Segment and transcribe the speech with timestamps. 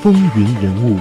[0.00, 0.96] 风云人物。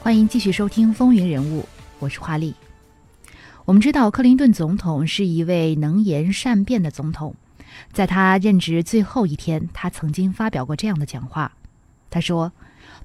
[0.00, 1.62] 欢迎继续收听《风云人物》，
[2.00, 2.52] 我是华丽。
[3.64, 7.36] 我们知道，克林顿总统是一位能言善辩的总统。
[7.92, 11.52] 在他任职最后一天，他曾经发表过这样的讲话。
[12.10, 12.50] 他说：“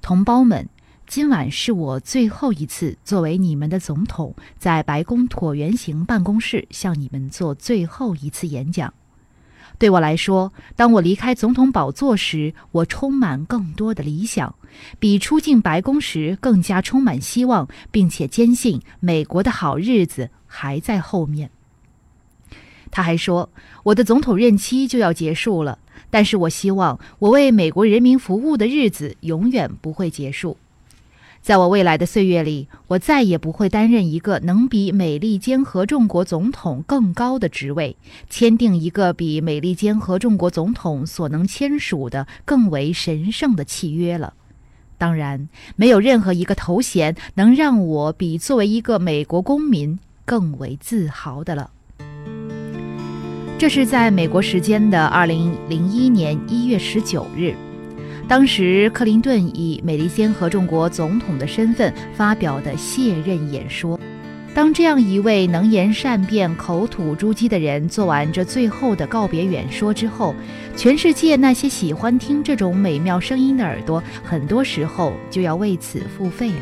[0.02, 0.67] 同胞们，
[1.05, 8.91] 今晚是我最后一次作为你们的总统，在白宫椭圆形办公室向你们做最后一次演讲。”
[9.77, 14.55] 对我来说，当我离开总统宝座时，我充满更多的理想，
[14.98, 21.49] 比出进白宫时更加充满希望，并且坚信美国的好日子还在后面。
[22.90, 23.49] 他还说，
[23.84, 25.77] 我的总统任期就要结束了，
[26.09, 30.57] 但是我希望我为美国人民服务的日子永远不会结束。
[31.43, 37.98] 在我未来的岁月里，我再也不会担任一个能比美利坚合众国总统更高的职位，
[38.29, 44.35] 签订一个比美利坚合众国总统所能签署的更为神圣的契约了。
[44.98, 51.71] 当然，没有任何一个头衔能让我比作为一个美国公民更为自豪的了。
[53.59, 57.53] 这是在美国时间的二零零一年一月十九日。
[58.34, 63.99] 当时，克林顿以美利坚合众国总统的身份发表的卸任演说。
[64.56, 70.34] 当这样一位能言善辩、口吐珠玑的人做完这最后的告别演说之后，
[70.75, 76.59] 全世界那些喜欢听这种美妙声音的耳朵，很多时候就要为此付费了。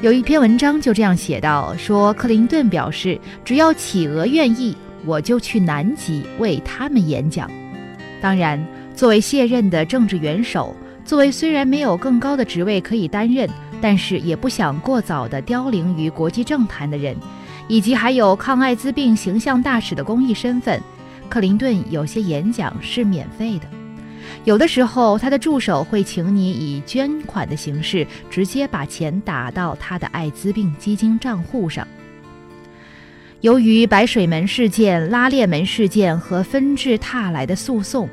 [0.00, 7.50] 有一篇文章就这样写道：说克林顿表示，只要企鹅愿意，我就去南极为他们演讲。
[8.22, 8.58] 当然。
[8.94, 13.48] 作为卸任的政治元首，作为虽然没有更高的职位可以担任，
[13.80, 17.16] 但是也不想过早的凋零于国际政坛的人，
[17.66, 20.80] 以及还有抗艾滋病形象大使的公益身份，
[21.28, 23.66] 克林顿有些演讲是免费的。
[24.44, 31.86] 有的时候，他的助手会请你以捐款的形式直接把钱打到他的艾滋病基金账户上。
[33.40, 38.08] 由于白水门事件、拉链门事件和纷至沓来的诉讼。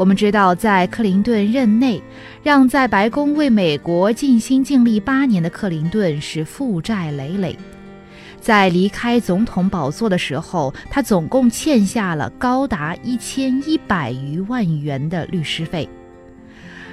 [0.00, 2.02] 我们知道，在克林顿任内，
[2.42, 7.54] 让在白宫为美国尽心尽力八年的克林顿是负债累累。
[8.40, 15.86] 在离开总统宝座的时候，他总共欠下了高达一千一百余万元的律师费。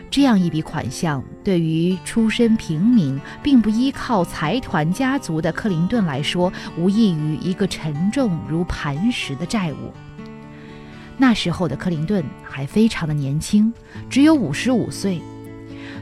[0.10, 9.94] 这样一笔款项，对于出身平民、并不依靠财团家族的克林顿来说，无异于一个沉重如磐石的债务。
[11.18, 13.74] 那时候的克林顿还非常的年轻，
[14.10, 15.20] 只有五十五岁。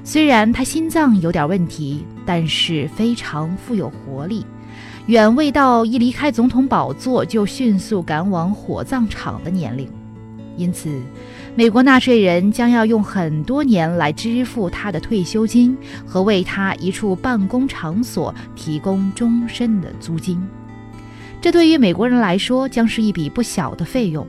[0.03, 4.45] 虽然他心脏有点问题，但是非常富有活力，
[5.07, 9.89] 远未到一离开总统宝座就迅速赶往火葬场的年龄。
[10.57, 11.01] 因此，
[11.55, 20.41] 美国纳税人将要用很多年来支付他的退休金和为他一处办公场所提供终身的租金。
[21.41, 24.25] 这对于美国人来说将是一笔不小的费用。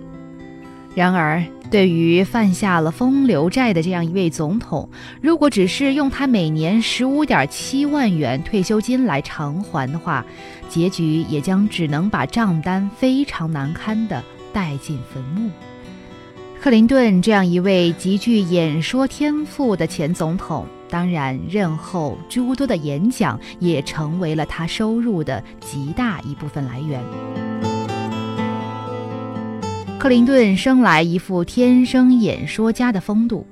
[0.97, 4.89] 然而，对于犯下了风流债的这样一位总统，
[5.21, 10.25] 如果只是用他每年十五点七万元退休金来偿还的话，
[10.71, 14.25] 结局也将只能把账单非常难堪地
[14.55, 15.51] 带进坟墓。
[16.63, 27.66] 克林顿这样一位极具演说天赋的前总统，当然任后诸多的演讲也成为了他收入的极大一部分来源。
[29.99, 33.47] 克林顿生来一副天生演说家的风度，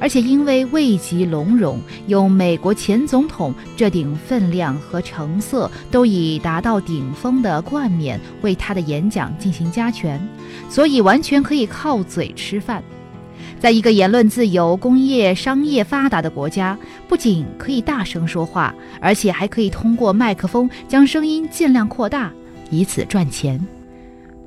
[0.00, 10.20] 而且因为位极龙荣，有美国前总统这顶分量和成色都已达到顶峰的冠冕为他的演讲进行加权，
[10.70, 12.82] 所以完全可以靠嘴吃饭。
[13.60, 16.76] 在一个言论自由、工业商业发达的国家，
[17.08, 22.32] 不仅可以大声说话，而且还可以通过麦克风将声音尽量扩大，
[22.70, 23.64] 以此赚钱。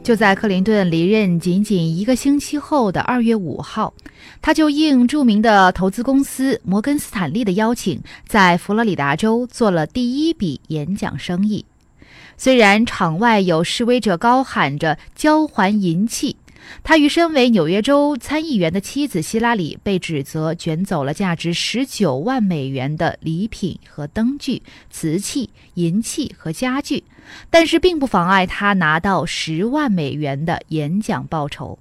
[0.03, 3.93] 就在克林顿离任仅仅一个星期后的二月五号，
[4.41, 11.63] 他就应著名的投资公司摩根斯坦利的邀请，在佛罗里达州做了第一笔演讲生意。
[12.35, 16.35] 虽然场外有示威者高喊着交还银器。
[16.83, 27.03] 他与身为纽约州参议员的妻子希拉里被指责卷走了价值十九万美元的礼品和灯具、瓷器、银器和家具，
[27.49, 31.77] 但是并不妨碍他拿到十万美元的演讲报酬。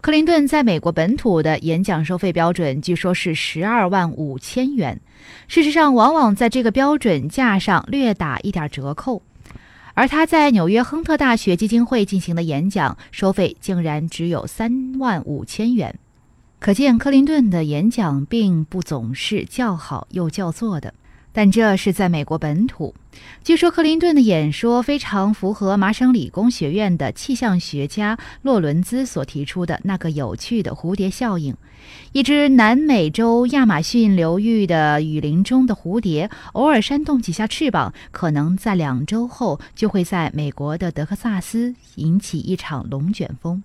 [0.00, 5.00] 克林顿在美国本土的演讲收费标准据说是十二万五千元，
[5.48, 9.20] 事实上往往在这个标准价上略打一点折扣。
[9.98, 15.98] 而他在纽约亨特大学基金会进行的演讲，收费竟然只有三万五千元。
[16.60, 20.94] 可见，克林顿的演讲并不总是叫好又叫座的。
[21.32, 22.94] 但这是在美国本土。
[23.42, 31.56] 据说克林顿的演说非常符合麻省理工学院的气象学家洛伦兹所提出的那个有趣的蝴蝶效应：
[32.12, 43.62] 一只南美洲亚马逊流域的雨林中的蝴蝶，偶尔扇动几下翅膀，可能在两周后就会在美国的德克萨斯引起一场龙卷风。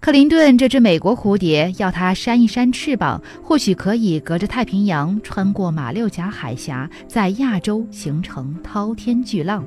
[0.00, 9.64] 克林顿这只美国蝴蝶，要它扇一扇翅膀，或许可以隔着太平洋，穿过马六甲海峡，在亚洲形成滔天巨浪。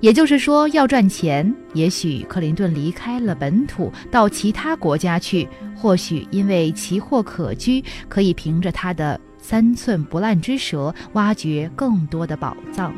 [0.00, 12.94] 也就是说，要赚钱，也许克林顿离开了本土，到其他国家去，或许因为奇货可居，可以凭着他的三寸不烂之舌，挖掘更多的宝藏。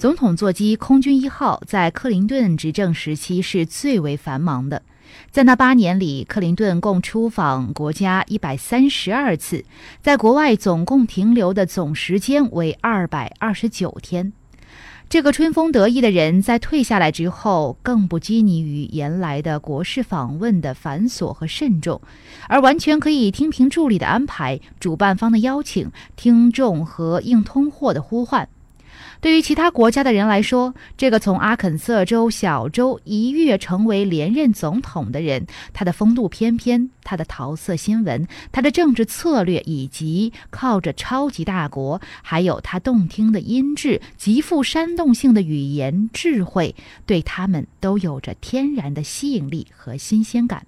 [0.00, 4.80] 总统座机空军一号在克林顿执政时期是最为繁忙的，
[5.30, 9.62] 在那八年里，克林顿共出访国家一百三十二次，
[10.00, 14.32] 在国外总共停留的总时间为二百二十九天。
[15.10, 22.00] 这个春风得意的人在退下来之后，更不拘泥于原来的国事访问的繁琐和慎重，
[22.48, 28.48] 而完全可以听凭助理的安排、主办方的邀请、听众和应通货的呼唤。
[29.20, 46.74] 对于其他国家的人来说，这个从阿肯色州小州一跃成为连任总统的人，他的风度翩翩，他的桃色新闻，他的政治策略，以及靠着超级大国，还有他动听的音质、极富煽动性的语言智慧，
[47.04, 50.66] 对他们都有着天然的吸引力和新鲜感。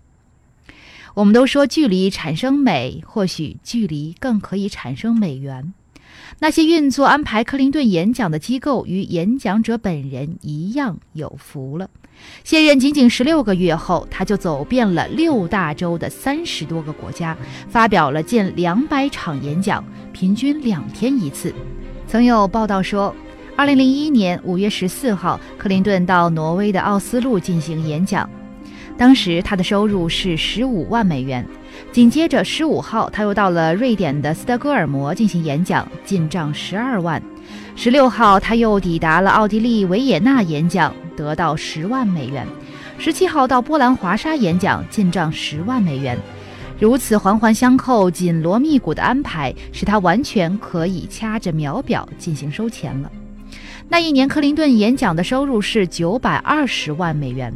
[1.14, 5.72] 我们都说距离产生美，或许距离更可以产生美元。
[6.38, 11.88] 那些运作安排克林顿演讲的机构与演讲者本人一样有福了。
[12.44, 17.36] 卸任仅仅十六个月后，他就走遍了六大洲的三十多个国家，
[17.68, 21.52] 发表了近两百场演讲，平均两天一次。
[22.06, 23.14] 曾有报道说，
[23.56, 28.28] 二零零一年五月十四号，克林顿到挪威的奥斯陆进行演讲，
[28.96, 31.44] 当时他的收入是十五万美元。
[31.90, 37.22] 紧接着，十五号他又到了瑞典的斯德哥尔摩进行演讲，进账十二万。
[37.74, 42.46] 十六号他又抵达了奥地利维也纳演讲，得到十万美元。
[42.98, 46.16] 十七号到波兰华沙演讲，进账十万美元。
[46.78, 53.10] 如此环环相扣、紧锣密鼓的安排，使他完全可以掐着秒表进行收钱了。
[53.88, 57.52] 那一年，克林顿演讲的收入是九百二十万美元。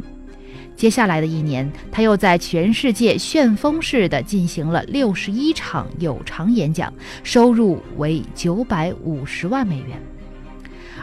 [0.77, 6.93] 接下来的一年，他又在全世界旋风式的进行了六十一场有偿演讲，
[7.23, 9.99] 收入为九百五十万美元。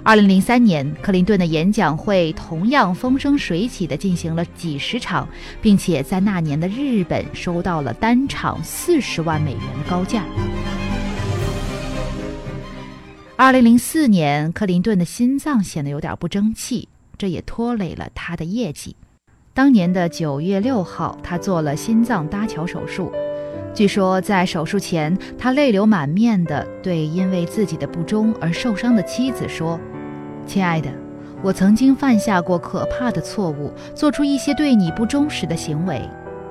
[0.05, 5.29] 二零零三年，克林顿的演讲会同样风生水起的进行了几十场，
[5.61, 10.23] 并且在那年的日本收到了单场四十万美元的高价。
[13.35, 16.88] 二零零四年，克林顿的心脏显得有点不争气，
[17.19, 18.94] 这也拖累了他的业绩。
[19.55, 23.12] 当年的九月六号，他做了心脏搭桥手术。
[23.73, 29.79] 据说在手术前，他泪流满面地对因为自己的不忠而受伤的妻子说
[30.44, 30.91] ：“亲爱的，
[31.41, 36.03] 我曾经犯下过可怕的错误，做出一些对你不忠实的行为。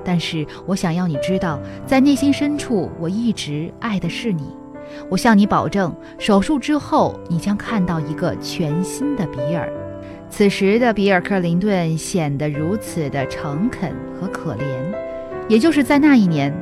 [0.02, 4.44] 但是我想要你知道，在内心深处，我一直爱的是你。
[5.10, 9.70] 我向你保证，手术之后，你将看到一个全新的比尔。”
[10.36, 14.64] 此时的比尔·克林顿显得如此的诚恳和可怜。
[15.48, 16.52] 也就是在那一年，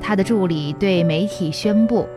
[0.00, 2.08] 他的助理对媒体宣布，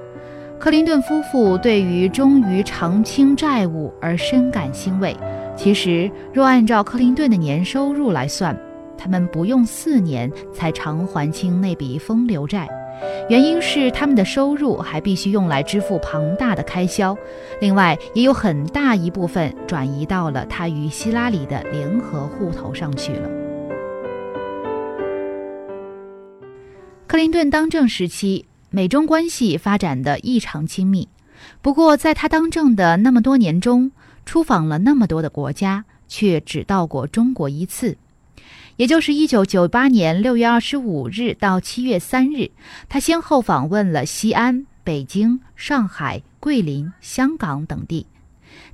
[0.58, 5.14] 克林顿夫妇对于终于偿清债务而深感欣慰。
[5.58, 8.58] 其实，若按照克林顿的年收入来算，
[8.98, 12.70] 他们不用四年才偿还清那笔风流债。
[13.30, 17.18] 原因是他们的收入还必须用来支付庞大的开销，
[17.60, 23.30] 另外也有很大一部分转移到了他与希拉里的联合户头上去了。
[27.08, 31.10] 克林顿当政时期，美中关系发展的异常亲密。
[31.62, 33.92] 不过，在他当政的那么多年中，
[34.26, 37.98] 出访了那么多的国家，却只到过中国一次。
[38.82, 42.50] 也就是一九九八年六月二十五日到七月三日，
[42.90, 48.08] 他先后访问了西安、北京、上海、桂林、香港等地。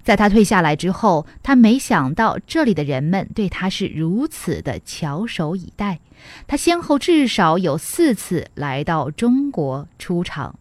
[0.04, 6.00] 在他退下来之后，他没想到这里的人们对他是如此的翘首以待。
[6.48, 10.58] 他先后至少有四次来到中国出场。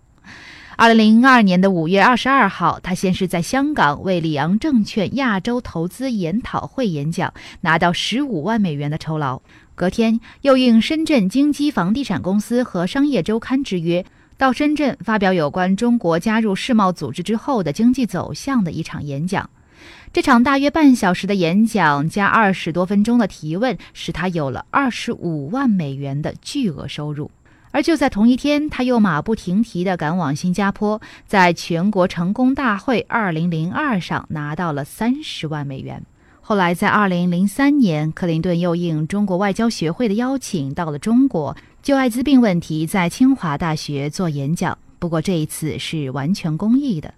[0.78, 9.40] 二零零二年的五月二十二号，他先是在香港为里昂证券亚洲投资研讨会演讲，拿到十五万美元的酬劳。
[9.74, 14.04] 隔天，又应深圳京基房地产公司和商业周刊之约，
[14.36, 19.48] 到深圳发表有关中国加入世贸组织之后的经济走向的一场演讲。
[20.12, 27.30] 这场大约半小时的演讲加二十多分钟的提问，使他有了二十五万美元的巨额收入。
[27.76, 36.02] 而就在同一天，他又马不停蹄地赶往新加坡，在全国成功大会二零零二上拿到了三十万美元。
[36.40, 44.78] 后来，在二零零三年，克林顿又应中国外交学会的邀请到了中国，就艾滋病问题在清华大学做演讲。
[44.98, 47.12] 不过这一次是完全公益的。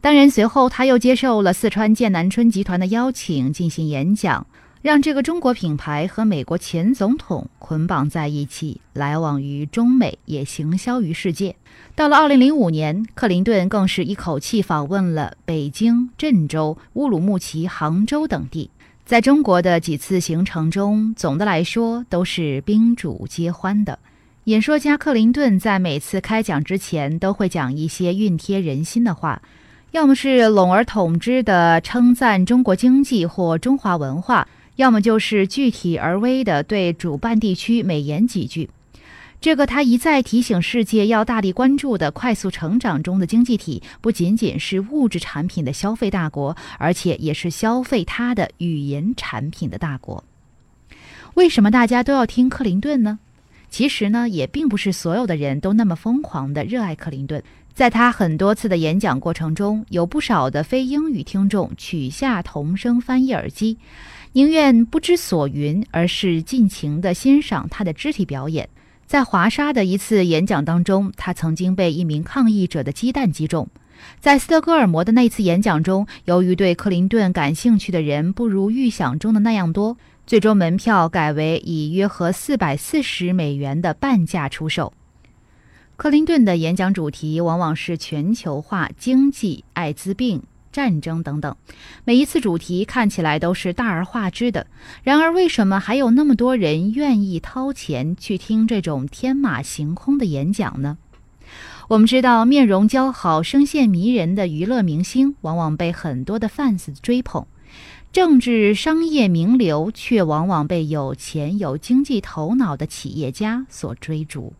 [0.00, 4.44] 当然，随后他又接受了四川剑南春集团的邀请进行演讲，
[4.82, 11.54] 让这个中国品牌和美国前总统捆绑在一起，来往于中美，也行销于世界。
[11.94, 18.70] 到了二零零五年，克林顿更是一口气访问了北京、郑州、乌鲁木齐、杭州等地。
[19.04, 23.98] 在中国的几次行程中，总的来说都是宾主皆欢的。
[24.44, 29.42] 演说家克林顿在每次开讲之前都会讲一些熨贴人心的话，
[29.90, 34.48] 要么是笼而统之的称赞中国经济或中华文化，
[34.80, 38.70] 要么就是具体而微的对主办地区美言几句。
[39.38, 50.24] 这个他一再提醒世界要大力关注的快速成长中的经济体，不仅仅是物质产品的消费大国，而且也是消费它的语言产品的大国。
[51.34, 53.18] 为什么大家都要听克林顿呢？
[53.68, 57.42] 其实呢，也并不是所有的人都那么疯狂的热爱克林顿。
[57.74, 63.78] 在他很多次的演讲过程中，有不少的非英语听众取下同声翻译耳机，
[64.32, 68.68] 宁愿不知所云，而是尽情地欣赏他的肢体表演。
[69.04, 73.68] 在华沙的一次演讲当中，他曾经被一名抗议者的鸡蛋击中。
[74.20, 79.96] 在斯德哥尔摩的那次演讲中，由于对克林顿感兴趣的人不如预想中的那样多，
[80.28, 84.92] 最终门票改为以约合四百四十美元的半价出售。
[85.96, 90.40] 克林顿的演讲主题往往是全球化、经济、艾滋病。
[90.72, 91.56] 战争等等，
[92.04, 94.66] 每一次主题看起来都是大而化之的。
[95.02, 100.98] 然而，为什么还有那么多人愿意掏钱去听这种天马行空的演讲呢？
[101.88, 107.44] 我们知道，面容姣好、声线迷人的娱乐明星往往被很多的 fans 追捧，
[108.12, 114.52] 政治商业名流却往往被有钱有经济头脑的企业家所追逐。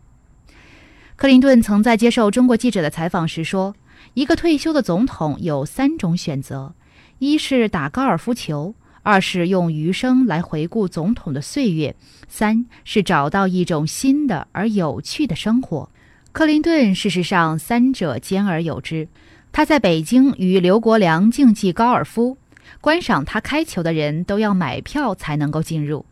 [1.15, 3.73] 克林顿曾在接受中国记者的采访时说。
[4.13, 6.73] 一个退休的总统有三种选择：
[7.19, 11.95] 一是打高尔夫球，二是用余生来回顾总统的岁月，
[12.27, 15.89] 三是找到一种新的而有趣的生活。
[16.31, 19.07] 克林顿事实上三者兼而有之。
[19.53, 22.37] 他在北京与刘国梁竞技高尔夫，
[22.79, 26.05] 观赏他开球的人都要买票才能够进入。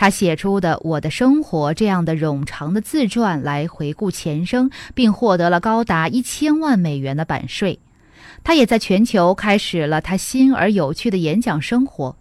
[0.00, 7.76] 他写出的《我的生活》这样的冗长的自传来回顾前生，并获得了高达一千万美元的版税。
[8.44, 12.14] 他也在全球开始了他新而有趣的演讲生活。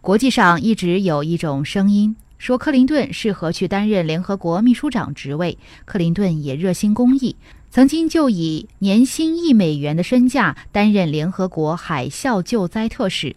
[0.00, 5.58] 国际上一直有一种声音说，克林顿适合去担任联合国秘书长职位。
[5.84, 7.36] 克林顿也热心公益，
[7.70, 13.36] 曾经就以年薪一美元的身价担任联合国海啸救灾特使。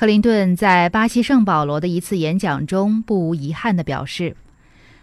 [0.00, 4.34] 克林顿在巴西圣保罗的一次演讲中，不无遗憾地表示：“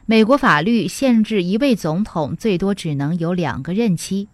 [0.07, 4.27] 美国法律限制一位总统最多只能有两个任期，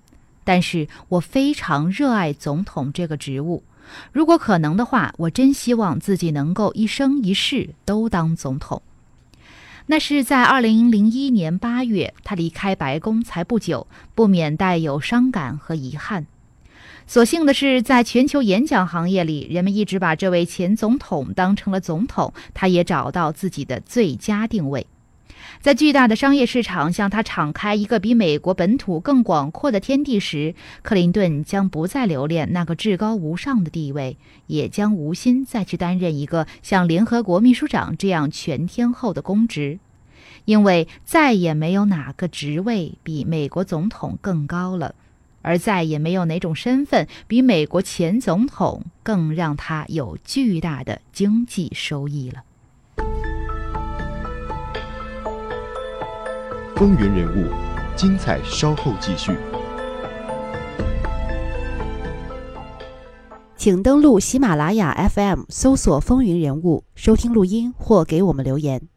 [0.46, 3.62] 但是我非常热爱总统这个职务。
[4.14, 8.82] 如果可能的话，我真希望自己能够一生一世都当总统。”
[9.88, 16.26] 那是在二零零一年八月，他离开白宫才不久，不免带有伤感和遗憾。
[17.06, 24.88] 所幸的是，在全球演讲行业里，人们一直把这位前总统当成了总统，他也找到自己的最佳定位。
[25.60, 34.18] 在巨大的商业市场向他敞开一个比美国本土更广阔的天地时，克林顿将不再留恋那个至高无上的地位，
[34.48, 39.80] 也将无心再去担任一个像联合国秘书长这样全天候的公职，
[40.46, 44.96] 因为再也没有哪个职位比美国总统更高了。
[45.44, 52.42] 而再也没有哪种身份比美国前总统更让他有巨大的经济收益了。
[56.76, 57.48] 风云人物，
[57.96, 59.32] 精彩稍后继续。
[63.56, 68.90] 请登录喜马拉雅 FM 搜索“风云人物”，收听录音或给我们留言。